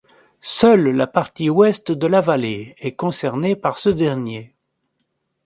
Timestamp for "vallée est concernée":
2.21-3.55